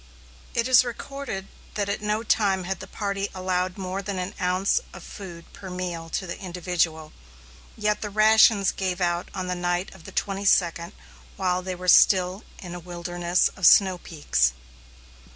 [0.55, 4.81] It is recorded that at no time had the party allowed more than an ounce
[4.93, 7.13] of food per meal to the individual,
[7.77, 10.93] yet the rations gave out on the night of the twenty second,
[11.37, 14.53] while they were still in a wilderness of snow peaks.